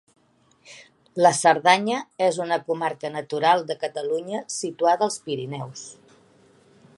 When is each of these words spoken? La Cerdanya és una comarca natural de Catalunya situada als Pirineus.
La 1.25 1.31
Cerdanya 1.39 1.99
és 2.27 2.39
una 2.45 2.57
comarca 2.71 3.11
natural 3.17 3.61
de 3.73 3.77
Catalunya 3.85 4.41
situada 4.55 5.09
als 5.11 5.21
Pirineus. 5.29 5.85